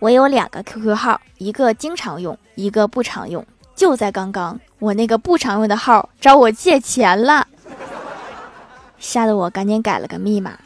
[0.00, 3.44] 我有两个 qq 号一个经常用一个不常用。
[3.76, 7.46] 就在刚刚我那个不常用的号找我借钱了。
[8.98, 10.58] 吓得我赶紧改了个密码。